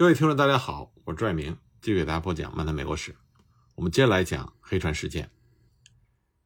[0.00, 3.12] 各位听众，大家好，我是拽明，继续给大家播讲《漫谈美国史》。
[3.74, 5.30] 我们接着来讲黑船事件。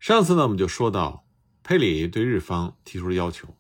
[0.00, 1.25] 上次呢，我们就说到
[1.63, 3.57] 佩里对日方提出了要求，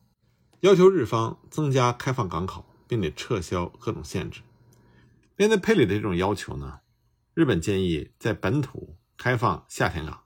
[0.62, 4.40] 要求日方增加开放港口，并且撤销各种限制。
[5.36, 6.80] 面对佩里的这种要求呢，
[7.32, 10.24] 日本建议在本土开放夏田港，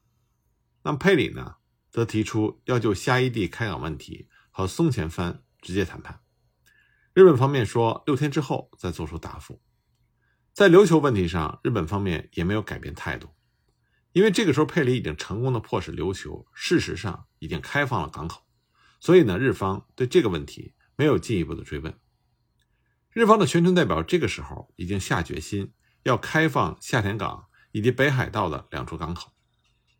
[0.82, 1.56] 那么佩里呢，
[1.90, 6.22] 则提出要就夏伊地开港问题和松前藩直接谈判。
[7.18, 9.60] 日本方面说六天之后再做出答复。
[10.54, 13.30] 在琉球问题上，日本方面也没有改变态度，
[14.12, 18.42] 因为这个时候佩里已经成功的迫使琉球事实上已经开放了港口，
[19.00, 21.92] 所以呢，日方对这个问题没有进一步的追问。
[23.10, 25.72] 日方的全权代表这个时候已经下决心
[26.04, 29.32] 要开放夏田港以及北海道的两处港口，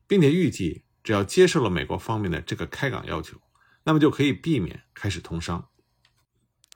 [0.07, 3.41] 并且预计只要接受了美国方面的这个开港要求，
[3.83, 5.69] 那么就可以避免开始通商。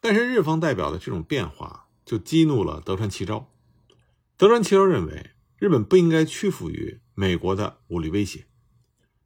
[0.03, 3.49] 但是日方代表的这种变化就激怒了德川齐昭。
[4.37, 8.47] 德川齐昭认为日本不应该屈服于美国的武力威胁，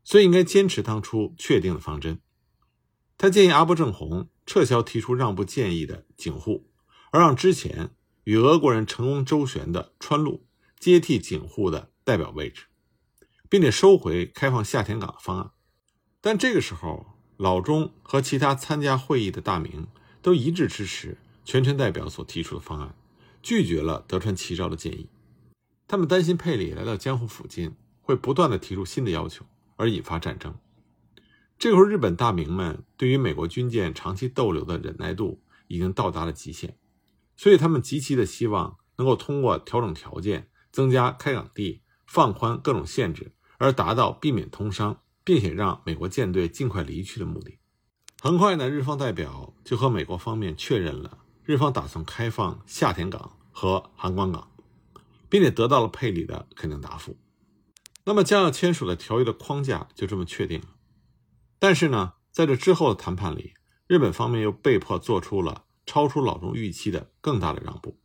[0.04, 2.20] 所以应该坚持当初确定的方针。
[3.16, 6.70] 他建议阿部正弘撤销提出让步建议的警护，
[7.10, 7.92] 而让之前
[8.24, 10.46] 与俄国人成功周旋的川路
[10.78, 12.66] 接替警护的代表位置，
[13.48, 15.52] 并且收回开放夏田港的方案。
[16.20, 17.06] 但这个时候，
[17.38, 19.88] 老中和其他参加会议的大名。
[20.26, 22.96] 都一致支持全权代表所提出的方案，
[23.44, 25.08] 拒绝了德川齐昭的建议。
[25.86, 30.52] 他们担心佩里来到江户附近会不断的提出新的要求，而引发战争。
[31.56, 36.76] 这个时候，日本大名们对于美国军舰长期逗留的忍耐度已经到达了极限，
[37.36, 47.58] 所以他们极其的希望能够通过调整条件、增加开港地、放宽各种限制，而达到避免通商，并且让美国舰队尽快离去的目的。
[48.26, 54.50] 很快呢，日方代表就和美国方面确认了日方打算开放夏田港和函关港，
[55.28, 57.16] 并且得到了佩里的肯定答复。
[58.02, 60.66] 那么将要签署的条约的框架就这么确定了。
[61.60, 63.54] 但是呢，在这之后的谈判里，
[63.86, 67.96] 日本方面又被迫做出了超出老中预期的更大的让步。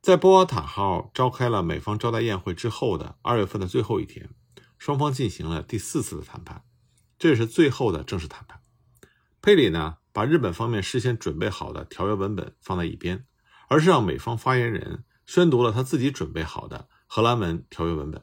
[0.00, 4.30] 在波瓦塔号召开了美方招待宴会之后的二月份的最后一天，
[4.78, 6.62] 双方进行了第四次的谈判，
[7.18, 8.57] 这也是最后的正式谈判。
[9.40, 13.24] 佩里呢，把日本方面事先准备好的条约文本放在一边，
[13.68, 18.22] 而是让美方发言人宣读了他自己准备好的荷兰文条约文本，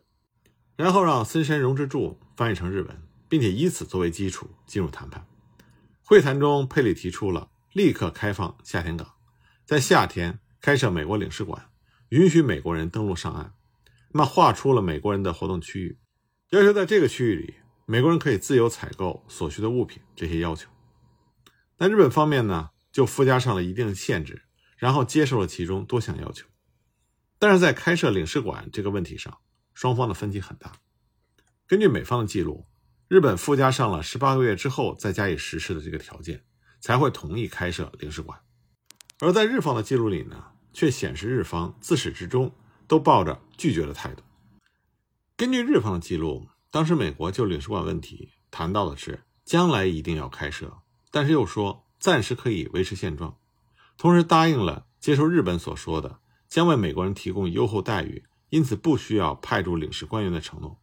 [0.76, 5.26] 然后让森山荣之助翻译成日文，并且以此作为基础进入谈判。
[6.04, 9.14] 会谈中，佩里提出了立刻开放夏田港，
[9.66, 11.70] 在夏天开设美国领事馆，
[12.10, 13.54] 允许美国人登陆上岸，
[14.12, 15.98] 那么划出了美国人的活动区域，
[16.50, 17.56] 要求在这个区域里，
[17.86, 20.02] 美国人可以自由采购所需的物品。
[20.16, 20.75] 这些要求。
[21.78, 24.44] 那日本方面呢，就附加上了一定的限制，
[24.78, 26.48] 然后接受了其中多项要求。
[27.38, 29.38] 但是在开设领事馆这个问题上，
[29.74, 30.72] 双方的分歧很大。
[31.68, 32.68] 根据美方的记录，
[33.08, 36.46] 日本附加上了十八个月之后再加以实施的这个条件，
[36.80, 38.40] 才会同意开设领事馆。
[39.20, 42.56] 而在日方的记录里呢，却显示日方自始至终
[42.88, 44.24] 都抱着拒绝的态度。
[45.36, 50.78] 根据日方的记录，当时美国就领事馆问题谈到的是将来一定要开设。
[51.16, 53.38] 但是又说暂时可以维持现状，
[53.98, 60.82] 同时答应了接受日本所说的将为美国人提供优厚待遇，因此不需要派驻领事官员的承诺。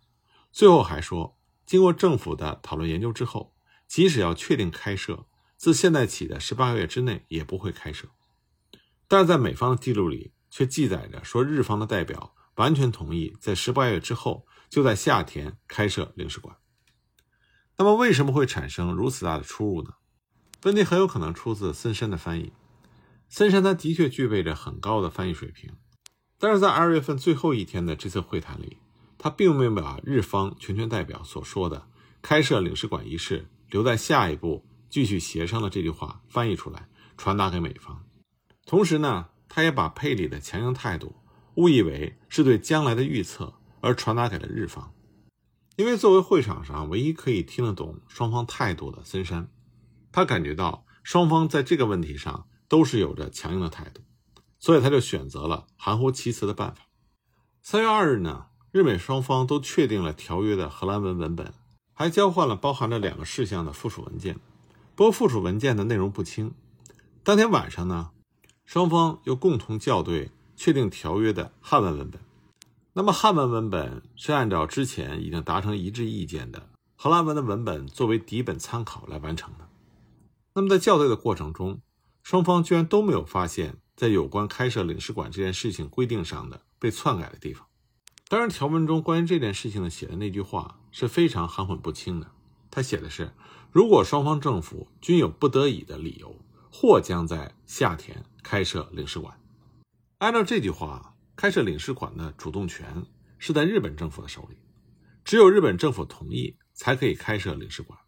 [0.50, 3.54] 最后还说，经过政府的讨论研究之后，
[3.86, 5.26] 即使要确定开设，
[5.58, 8.08] 自现在起的十八个月之内也不会开设。
[9.06, 16.56] 但是在美方的记录里却记载着说，日方的代表完全同意在十八月之后就在夏天开设领事馆。
[17.76, 19.90] 那么为什么会产生如此大的出入呢？
[20.64, 22.52] 问题很有可能出自森山的翻译。
[23.28, 25.72] 森山他的确具备着很高的翻译水平，
[26.38, 28.76] 但是在二月份最后一天的这次会谈里，
[29.18, 31.88] 他并没有把日方全权代表所说的
[32.20, 38.04] 开设领事馆一事留在下一步继续协商的这句话翻译出来，传达给美方。
[38.64, 41.16] 同时呢，他也把佩里的强硬态度
[41.56, 44.94] 误以为是对将来的预测，而传达给了日方。
[45.76, 49.48] 因为作为会场上唯一可以听得懂双方态度的森山。
[50.12, 54.02] 他感觉到双方在这个问题上都是有着强硬的态度，
[54.60, 56.82] 所以他就选择了含糊其辞的办法。
[57.62, 61.52] 三月二日呢，日美双方都确定了条约的荷兰文文本，
[61.94, 64.38] 还交换了包含着两个事项的附属文件。
[64.94, 66.52] 不过附属文件的内容不清。
[67.24, 68.10] 当天晚上呢，
[68.64, 72.20] 双方又共同校对确定条约的汉文文本。
[72.92, 79.66] 那么汉文文本是按照之前已经达成一致意见的荷兰文的文本作为底本参考来完成的。
[80.54, 81.80] 那么在校对的过程中，
[82.22, 87.66] 双方居然都没有发现在有关开设领事馆这件事情规定上的被篡改的地方。
[88.28, 92.30] 当然，条文中关于这件事情的写的那句话是非常含混不清的。
[92.70, 93.32] 他写的是：
[93.70, 96.38] 如果双方政府均有不得已的理由，
[96.70, 99.38] 或将在夏田开设领事馆。
[100.18, 103.04] 按照这句话，开设领事馆的主动权
[103.38, 104.56] 是在日本政府的手里，
[105.24, 107.98] 只有日本政府同意才可以开设领事馆。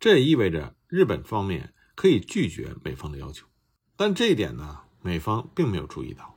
[0.00, 3.46] 这也意味着日本方面可以拒绝美方的要求。
[3.94, 6.34] 但这一点呢，美方并没有注意到。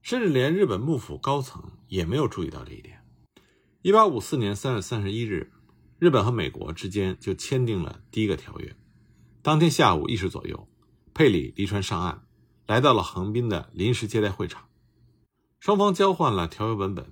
[0.00, 3.04] 甚至连日本幕府高层也没有注意到这一点。
[3.82, 5.52] 一八五四年三月三十一日，
[5.98, 8.74] 日本和美国之间就签订了第一个条约。
[9.42, 10.66] 当天下午一时左右，
[11.12, 12.22] 佩里离船上岸，
[12.66, 14.66] 来到了横滨的临时接待会场。
[15.60, 17.04] 双方交换了条约文本。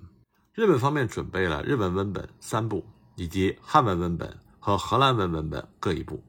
[0.53, 2.83] 日本方面准备了日文文本三部，
[3.15, 6.23] 以及汉文文本和荷兰文文本各一部。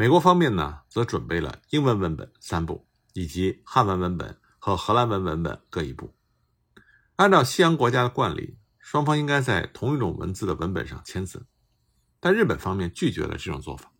[0.00, 4.38] 美国方面呢，则准备了英文文本三部，以及汉文文本。
[4.58, 6.14] 和荷兰文文本各一部。
[7.16, 11.46] 按照西洋国家的惯例，双方应该在同一种文字的文本上签字，
[12.18, 13.92] 但日本方面拒绝了这种做法。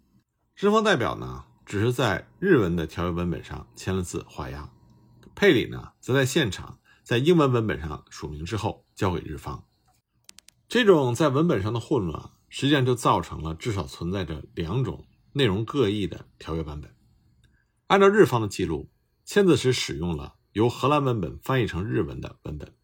[0.56, 4.70] 日方代表呢，只是在日文的条约文本上签了字画押，
[5.34, 9.66] 佩里呢，则在现场在英文文本上署名之后交给日方。
[10.66, 16.94] 这种在文本上的混乱，实际上就造成了至少存在着两种内容各异的条约版本。
[17.86, 18.90] 按照日方的记录，
[19.24, 20.36] 签字时使用了。
[20.52, 22.74] 由荷兰文本翻译成日文的文本，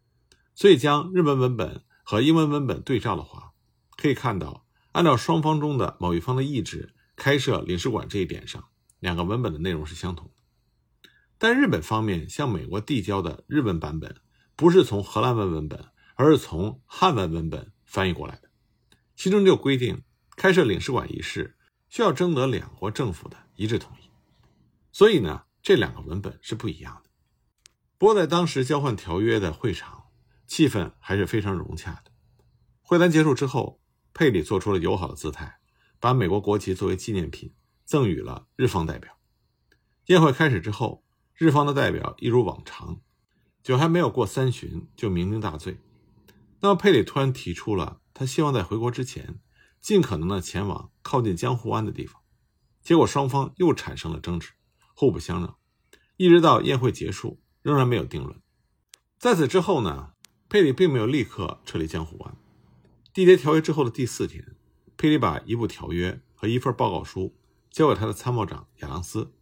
[0.55, 3.51] 所以将日文文本和英文文本对照的话，
[3.97, 8.69] 可以看到，按照双方中的某一方的意志开设领事馆这一点上，
[9.01, 11.09] 两个文本的内容是相同的。
[11.37, 14.15] 但日本方面向美国递交的日文版本，
[14.55, 18.49] 不是从荷兰文文本，而是从汉文文本翻译过来的，
[19.17, 20.03] 其中就规定
[20.37, 21.56] 开设领事馆一事
[21.89, 24.09] 需要征得两国政府的一致同意，
[24.91, 27.09] 所以呢，这两个文本是不一样的。
[27.97, 30.05] 不过，在当时交换条约的会场，
[30.45, 32.11] 气氛还是非常融洽的。
[32.81, 33.81] 会谈结束之后，
[34.13, 35.59] 佩里做出了友好的姿态，
[35.99, 37.53] 把美国国旗作为纪念品
[37.83, 39.17] 赠予了日方代表。
[40.05, 43.01] 宴会开始之后，日方的代表一如往常，
[43.63, 45.79] 酒还没有过三巡就酩酊大醉。
[46.59, 49.39] 那么，佩里突然提出了他希望在回国之前，
[49.81, 52.21] 尽可能的前往靠近江户湾的地方。
[52.81, 54.51] 结果，双方又产生了争执，
[54.93, 55.55] 互不相让，
[56.17, 57.39] 一直到宴会结束。
[57.63, 58.39] 仍然没有定论。
[59.19, 60.13] 在此之后呢，
[60.47, 62.37] 佩里并没有立刻撤离江湖湾。
[63.13, 64.55] 缔结条约之后的第四天，
[64.95, 67.35] 佩里把一部条约和一份报告书
[67.69, 69.33] 交给他的参谋长亚当斯，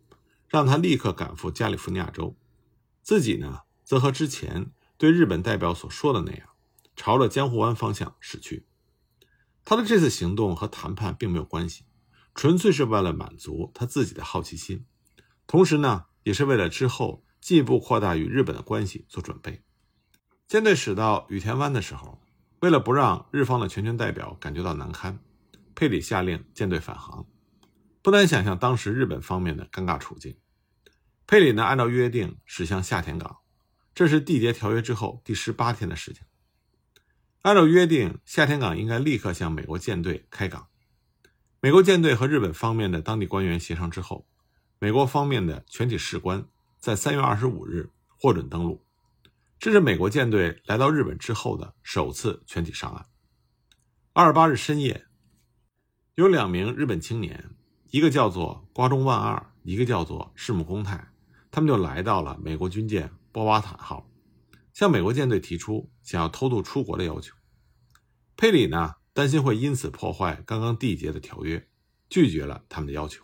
[0.48, 2.36] 让他立刻赶赴加利福尼亚州。
[3.04, 6.50] 自己呢，则和之前对日本代表所说的那样，
[6.96, 8.66] 朝着江湖湾方向驶去。
[9.66, 11.84] 他的这次行动和谈判并没有关系，
[12.34, 14.86] 纯粹是为了满足他自己的好奇心，
[15.46, 17.26] 同时呢，也是为了之后。
[17.42, 19.62] 进一步扩大与日本的关系做准备。
[20.48, 22.20] 舰队驶到羽田湾的时候，
[22.60, 25.20] 为了不让日方的全权代表感觉到难堪，
[25.76, 27.24] 佩里下令舰队返航。
[28.02, 30.36] 不难想象当时日本方面的尴尬处境。
[31.28, 33.38] 佩里呢，按照约定驶向下田港，
[33.94, 36.24] 这是缔结条约之后第十八天的事情。
[37.46, 40.68] 按照约定，夏田港应该立刻向美国舰队开港。
[41.60, 44.28] 美国舰队和日本方面的当地官员协商之后，
[44.80, 46.44] 美国方面的全体士官。
[46.80, 48.84] 在三月二十五日获准登陆，
[49.60, 53.06] 这是美国舰队来到日本之后的首次全体上岸。
[54.14, 55.06] 二十八日深夜，
[56.16, 57.52] 有两名日本青年，
[57.92, 61.12] 一个叫做瓜中万二，一个叫做赤木公太，
[61.52, 64.10] 他们就来到了美国军舰波瓦坦号，
[64.74, 67.36] 向美国舰队提出想要偷渡出国的要求。
[68.38, 71.68] 佩里呢，担心会因此破坏刚刚缔结的条约，
[72.10, 73.24] 拒绝了他们的要求。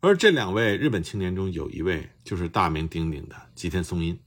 [0.00, 4.22] 而这两位日本青年中有一位就是大名鼎鼎的吉田松阴。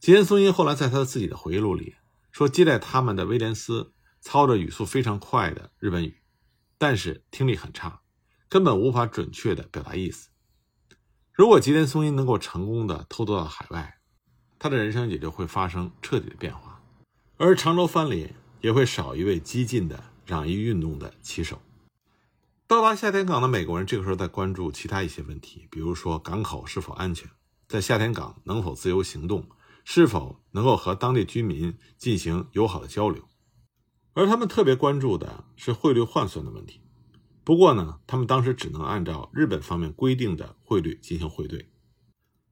[0.00, 1.94] 吉田松阴后来在他自己的回忆录里
[2.32, 6.20] 说，接待他们的威廉斯操着语速非常快的日本语，
[6.76, 8.02] 但是听力很差，
[8.48, 10.28] 根本无法准确的表达意思。
[11.32, 13.98] 如果吉田松阴能够成功的偷渡到海外，
[14.58, 16.82] 他的人生也就会发生彻底的变化，
[17.38, 21.60] 而长州藩里也会少一位激进的攘夷运动的旗手。
[22.66, 27.28] 到达夏田港的美国人这个时候在关注其他一些问题，比如说港口是否安全，
[27.66, 29.48] 在夏田港能否自由行动，
[29.84, 33.24] 是否能够和当地居民进行友好的交流。
[34.12, 36.80] 而他们特别关注的是汇率换算的问题。
[37.42, 41.70] 不过呢，他们当时只能按照日本方面规定的汇率进行汇兑。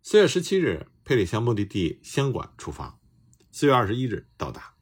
[0.02, 2.98] 四月十七日，佩里向目的地香馆出发，
[3.52, 4.77] 四月二十一日到达。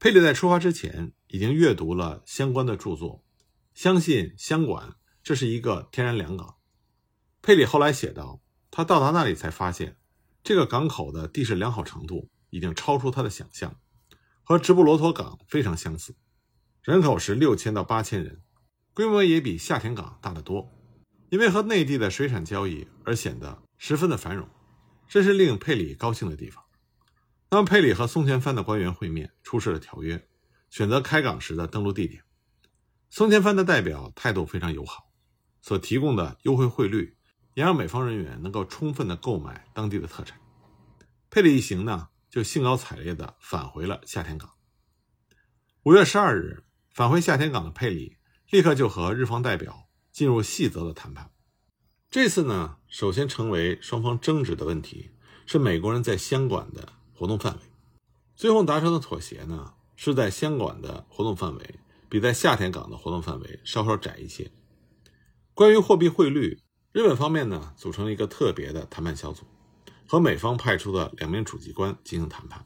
[0.00, 3.24] 佩里在出发之前已经阅读了相关的著作。
[3.74, 6.56] 相信香馆这是一个天然良港。
[7.42, 8.40] 佩里后来写道，
[8.70, 9.96] 他到达那里才发现，
[10.44, 13.80] 这个港口的地势良好程度已经超出他的想象，
[14.44, 16.14] 和直布罗陀港非常相似，
[16.82, 18.40] 人口是六千到八千人，
[18.94, 20.70] 规模也比下田港大得多。
[21.30, 24.48] 因为和内地的水产交易而显得十分的繁荣，
[25.08, 26.62] 这是令佩里高兴的地方。
[27.50, 30.28] 那么，佩里和松前藩的官员会面，出示了条约，
[30.70, 32.22] 选择开港时的登陆地点。
[33.10, 35.10] 松前藩的代表态度非常友好，
[35.62, 37.16] 所提供的优惠汇率
[37.54, 40.38] 也让美方人员能够充分的购买当地的特产。
[41.30, 44.50] 佩里一行呢，就兴高采烈地返回了夏天港。
[45.84, 48.18] 五月十二日，返回夏天港的佩里
[48.50, 49.84] 立刻就和日方代表。
[50.10, 51.30] 进入细则的谈判。
[52.10, 55.12] 这次呢，首先成为双方争执的问题
[55.46, 57.60] 是美国人在香港的活动范围。
[58.36, 64.52] 最后达成的妥协呢，是在香港的活动范围比在夏田港的活动范围稍稍窄一些。
[65.52, 69.44] 关于货币汇率，日本方面呢组成了一个特别的谈判小组，
[70.06, 72.64] 和美方派出的两名主机关进行谈判。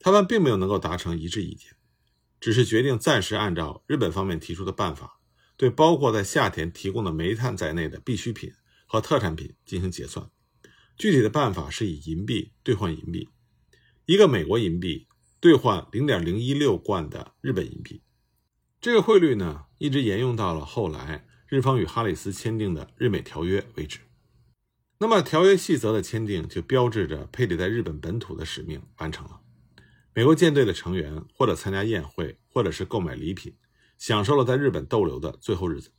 [0.00, 1.70] 他们并没有能够达成一致意见，
[2.40, 5.20] 只是决定暂时按照日本方面提出的办法。
[5.56, 8.52] 对包括在夏田提供的煤炭在内的必需品
[8.88, 10.28] 和特产品进行结算，
[10.98, 13.28] 具体的办法是以银币兑换银币，
[14.06, 15.08] 一个美国银币
[15.40, 18.02] 兑换零点零一六贯的日本银币。
[18.80, 24.00] 这个汇率呢，一直沿用到了后来日方与哈里斯签订的日美条约为止。
[24.98, 29.40] 那么，条约细则的签订就标志着佩里在日本本土的使命完成了。
[30.14, 33.56] 美国舰队的成员或者参加宴会，或者是购买礼品。
[33.96, 35.92] 享受了在日本逗留的最后日子。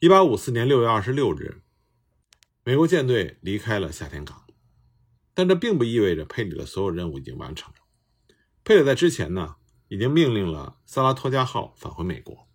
[0.00, 1.60] 一八五四年六月二十六日，
[2.64, 4.43] 美国舰队离开了夏田港，
[5.34, 7.80] 但这并不意味着佩里的所有任务已经完成了。
[8.64, 9.56] 佩里在之前呢，
[9.88, 12.48] 已经命令了萨拉托加号返回美国，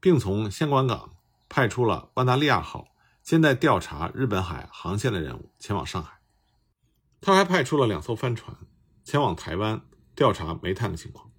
[0.00, 1.16] 并从香港港
[1.48, 2.88] 派出了万达利亚号，
[3.22, 6.20] 现在调查日本海航线的任务前往上海。
[7.20, 8.56] 他还派出了两艘帆船
[9.04, 9.82] 前往台湾
[10.14, 11.30] 调查煤炭的情况。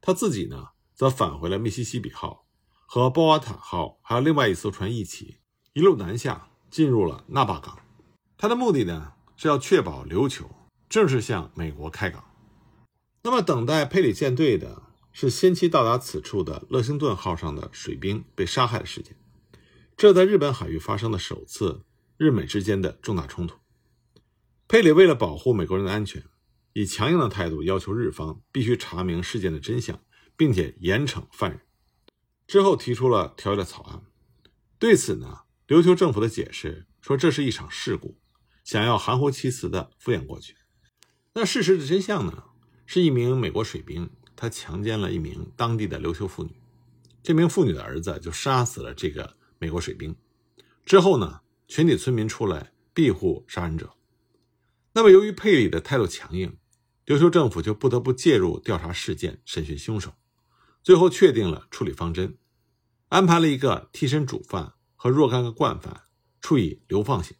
[0.00, 0.68] 他自己呢？
[0.94, 2.44] 则返回了密西西比号，
[2.84, 5.38] 和波瓦塔号还有另外一艘船一起，
[5.72, 7.78] 一路南下，进入了那霸港。
[8.36, 10.50] 他的目的呢，是要确保琉球
[10.86, 12.22] 正式向美国开港。
[13.22, 14.82] 那么，等待佩里舰队的
[15.12, 19.16] 是先期到达此处的乐星顿号上的水兵被杀害的事件。
[19.96, 21.86] 这在日本海域发生的首次
[22.18, 23.56] 日美之间的重大冲突。
[24.68, 26.22] 佩里为了保护美国人的安全，
[26.74, 29.98] 以强硬的态度要求日方必须查明事件的真相。
[30.36, 31.60] 并且严惩犯人，
[32.46, 34.02] 之后提出了条约的草案。
[34.78, 38.18] 对此呢，琉球政府的解释说这是一场事故，
[38.64, 40.56] 想要含糊其辞的敷衍过去。
[41.34, 42.44] 那事实的真相呢，
[42.86, 46.60] 是一名美国水兵他强奸了一名当地的琉球妇女，
[47.22, 50.16] 这名妇女的儿子就杀死了这个美国水兵。
[50.84, 53.92] 之后呢，全体村民出来庇护杀人者。
[54.92, 56.56] 那么由于佩里的态度强硬，
[57.06, 60.14] 琉球政府就不得不介入调查事件，审讯凶手。
[60.82, 62.38] 最后确定了处理方针，
[63.08, 66.04] 安排了一个替身主犯和若干个惯犯
[66.40, 67.36] 处以流放刑。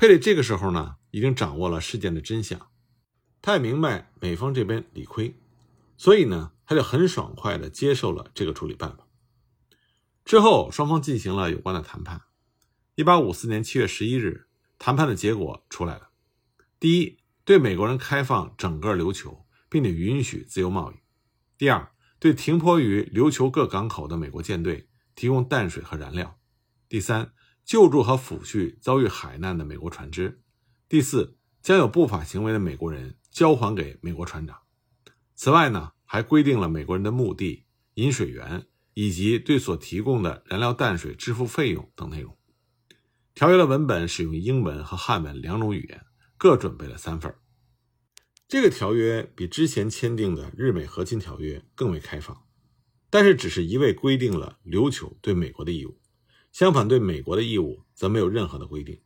[0.00, 2.70] 佩里这个时候呢，已经掌握了事件的真相，
[3.42, 5.34] 他也明白美方这边理亏，
[5.96, 9.08] 所以呢，他就很爽快地接受了这个处理办法。
[10.24, 12.22] 之后，双方进行了有关的谈判。
[12.94, 14.46] 一八五四年七月十一日，
[14.78, 16.10] 谈判的结果出来了：
[16.78, 20.94] 第一，对美国人开放整个琉球，并且允许自由贸易；
[21.58, 21.90] 第二，
[22.20, 26.38] 对停泊于琉球各港口的美国舰队提供淡水和燃料。
[26.88, 27.32] 第三，
[27.68, 30.40] 救助和抚恤遭遇海难的美国船只。
[30.88, 34.62] 第四，将有不法行为的美国人交还给美国船长。
[35.34, 42.38] 此外呢，还规定了美国人的墓地、饮水源以及对所提供的燃料淡水支付费用等内容。
[43.34, 46.06] 条约的文本使用英文和汉文两种语言，
[46.38, 47.34] 各准备了三份。
[48.48, 52.46] 这个条约比之前签订的日美和亲条约更为开放，
[53.10, 56.00] 但是只是一味规定了琉球对美国的义务，
[56.52, 59.00] 相反对美国的义务则没有任何的规定。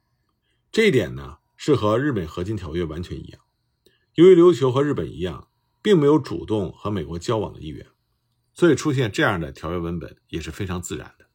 [0.70, 3.40] 这一点呢是和日美合金条约完全一样。
[4.14, 5.48] 由于琉球和日本一样，
[5.80, 7.86] 并没有主动和美国交往的意愿，
[8.52, 11.26] 所以出现这样的条约文本也是非常自然的。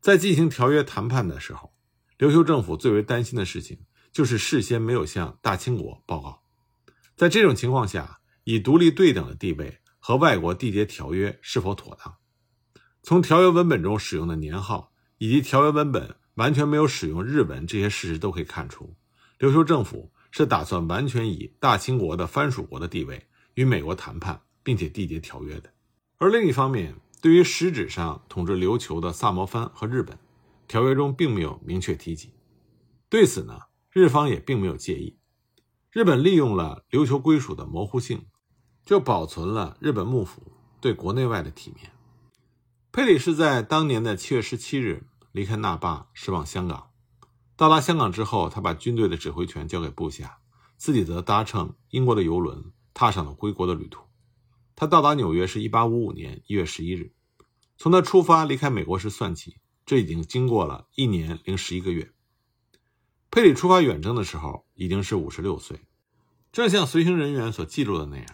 [0.00, 1.72] 在进行条约谈判的时候，
[2.18, 6.42] 琉球政府最为担心的事情就是事先没有向大清国报告。
[7.16, 12.16] 在这种情况下，以独立对等的地位和外国缔结条约是否妥当？
[13.02, 14.92] 从条约文本中使用的年号
[15.24, 18.94] 以及条约文本完全没有使用日文这些事实都可以看出，
[19.38, 25.72] 琉球政府是打算完全以大清国的藩属国的地位与美国谈判，并且缔结条约的。
[26.18, 30.18] 而另一方面，对于实质上统治琉球的萨摩藩和日本，
[30.68, 32.34] 条约中并没有明确提及。
[33.08, 33.58] 对此呢，
[33.94, 35.16] 日方也并没有介意。
[35.90, 38.26] 日本利用了琉球归属的模糊性，
[38.84, 40.42] 就保存了日本幕府
[40.82, 41.92] 对国内外的体面。
[42.92, 45.02] 佩里是在当年的七月十七日
[45.34, 46.90] 离开那霸，驶往香港。
[47.56, 50.38] 到达香港之后，他把军队的指挥权交给部下，
[50.76, 54.04] 自己则搭乘英国的游轮，踏上了归国的旅途。
[54.76, 57.12] 他到达纽约是一八五五年一月十一日。
[57.76, 62.12] 从他出发离开美国时算起，这已经经过了一年零十一个月。
[63.28, 65.80] 佩里出发远征的时候已经是五十六岁，
[66.52, 68.26] 正像随行人员所记录的那样，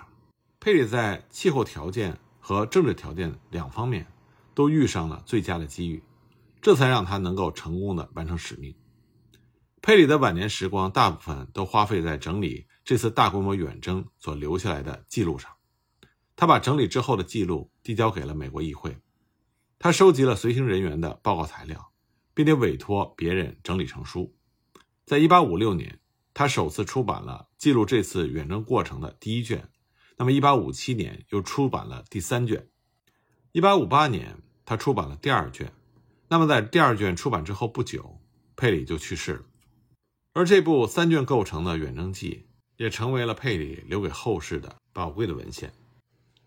[0.61, 4.07] 佩里在气候条件和政治条件两方面
[4.53, 6.03] 都遇上了最佳的机遇，
[6.61, 8.77] 这才让他能够成功的完成使命。
[9.83, 15.51] 佩里的晚年时光大部分都花费在整理这次大规模远征所留下来的记录上，
[16.37, 18.99] 他把整理之后的记录递交给了美国议会，
[19.79, 21.93] 他收集了随行人员的报告材料，
[22.35, 24.37] 并且委托别人整理成书。
[25.07, 25.99] 在一八五六年，
[26.35, 29.71] 他首次出版了记录这次远征过程的第一卷。
[30.19, 32.69] 那么，一八五七年又出版了第三卷。
[33.53, 35.73] 一八五八年，他出版了第二卷。
[36.33, 38.21] 那么，在第二卷出版之后不久，
[38.55, 39.43] 佩里就去世了。
[40.33, 42.47] 而这部三卷构成的远征记，
[42.77, 45.73] 也成为了佩里留给后世的宝贵的文献。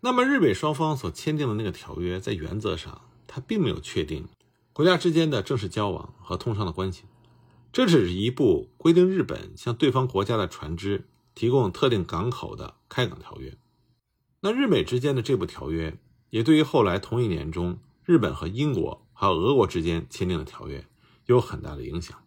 [0.00, 4.26] 那么，日美双方所签订的那个条约，在原则上，它并没有确定
[4.72, 7.02] 国家之间的正式交往和通商的关系。
[7.70, 13.54] 这只是一部规定日本向对方国家的船只提供特定港口的开港条约。
[14.40, 15.98] 那日美之间的这部条约，
[16.30, 20.86] 也对于后来同一年中日本和英国和俄国之间签订的条约
[21.24, 22.22] 有很大的影响。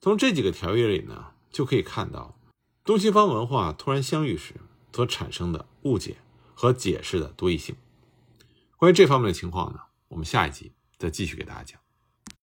[0.00, 2.38] 从这几个条约里呢，就可以看到
[2.84, 4.54] 东西方文化突然相遇时
[4.92, 6.18] 所产生的误解
[6.54, 7.74] 和解释的多义性。
[8.76, 11.85] 关于这方面的情况呢，我们下一集再继续给大家讲。